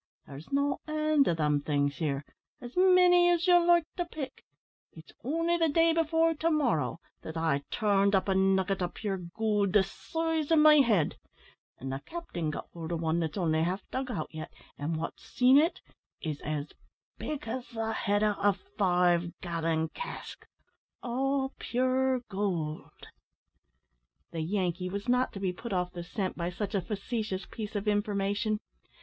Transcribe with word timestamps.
There's 0.25 0.51
no 0.51 0.79
end 0.87 1.27
o' 1.29 1.35
them 1.35 1.61
things 1.61 1.97
here 1.97 2.25
as 2.59 2.75
many 2.75 3.29
as 3.29 3.45
ye 3.45 3.53
like 3.55 3.85
to 3.97 4.05
pick; 4.05 4.43
it's 4.91 5.13
only 5.23 5.57
the 5.57 5.69
day 5.69 5.93
before 5.93 6.33
to 6.33 6.49
morrow 6.49 6.99
that 7.21 7.37
I 7.37 7.61
turned 7.69 8.15
up 8.15 8.27
a 8.27 8.33
nugget 8.33 8.81
of 8.81 8.95
pure 8.95 9.19
goold 9.19 9.73
the 9.73 9.83
size 9.83 10.49
of 10.49 10.57
me 10.57 10.81
head; 10.81 11.19
and 11.77 11.91
the 11.91 11.99
capting 11.99 12.49
got 12.49 12.67
hold 12.73 12.91
o' 12.91 12.95
wan 12.95 13.19
that's 13.19 13.37
only 13.37 13.61
half 13.61 13.87
dug 13.91 14.09
out 14.09 14.33
yet, 14.33 14.51
an' 14.75 14.93
wot's 14.95 15.21
seen 15.21 15.59
o' 15.61 15.69
't 15.69 15.81
is 16.19 16.41
as 16.43 16.73
big 17.19 17.47
as 17.47 17.67
the 17.69 17.93
head 17.93 18.23
o' 18.23 18.33
a 18.39 18.53
five 18.53 19.39
gallon 19.39 19.89
cask 19.89 20.47
all 21.03 21.53
pure 21.59 22.21
goold." 22.21 23.07
The 24.31 24.41
Yankee 24.41 24.89
was 24.89 25.07
not 25.07 25.31
to 25.33 25.39
be 25.39 25.53
put 25.53 25.71
off 25.73 25.93
the 25.93 26.03
scent 26.03 26.35
by 26.35 26.49
such 26.49 26.73
a 26.73 26.81
facetious 26.81 27.45
piece 27.45 27.75
of 27.75 27.87
information. 27.87 28.57